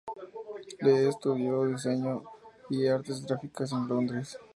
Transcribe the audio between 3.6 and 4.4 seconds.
en Londres.